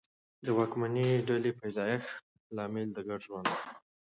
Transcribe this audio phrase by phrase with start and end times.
[0.45, 2.11] د واکمنې ډلې پیدایښت
[2.55, 3.53] لامل د ګډ ژوند و